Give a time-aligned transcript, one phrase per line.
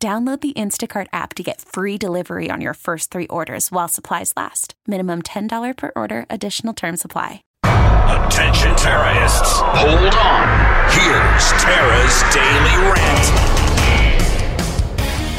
[0.00, 4.32] Download the Instacart app to get free delivery on your first three orders while supplies
[4.36, 4.74] last.
[4.86, 7.42] Minimum $10 per order, additional term supply.
[7.64, 9.58] Attention terrorists.
[9.58, 10.46] Hold on.
[10.92, 13.48] Here's Tara's Daily Rant.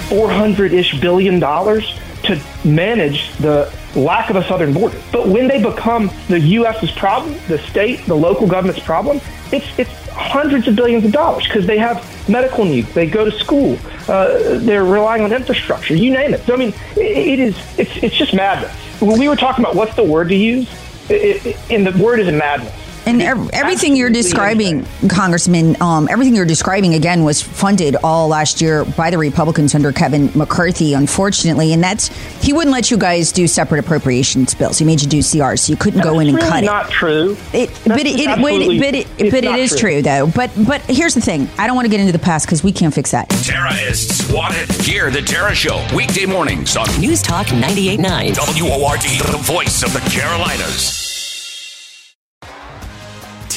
[0.09, 4.99] 400 ish billion dollars to manage the lack of a southern border.
[5.11, 9.19] But when they become the U.S.'s problem, the state, the local government's problem,
[9.51, 12.93] it's, it's hundreds of billions of dollars because they have medical needs.
[12.93, 13.77] They go to school.
[14.07, 15.95] Uh, they're relying on infrastructure.
[15.95, 16.41] You name it.
[16.41, 17.79] So I mean, it, it is.
[17.79, 18.71] It's it's just madness.
[19.01, 20.69] When we were talking about what's the word to use,
[21.09, 22.73] it, it, and the word is madness.
[23.09, 23.21] And
[23.53, 29.09] everything you're describing, Congressman, um, everything you're describing again was funded all last year by
[29.09, 31.73] the Republicans under Kevin McCarthy, unfortunately.
[31.73, 32.09] And that's
[32.43, 34.77] he wouldn't let you guys do separate appropriations bills.
[34.77, 36.89] He made you do CRs, so you couldn't that's go in and really cut not
[36.89, 36.91] it.
[36.91, 37.35] true.
[37.51, 39.79] It, but it, it, wait, but it, but it is true.
[39.79, 40.27] true though.
[40.27, 42.71] But but here's the thing: I don't want to get into the past because we
[42.71, 43.27] can't fix that.
[43.29, 44.69] Terrorists wanted.
[44.89, 49.99] Hear the Tara Show weekday mornings on News Talk 98.9 WORD, the voice of the
[50.11, 51.08] Carolinas.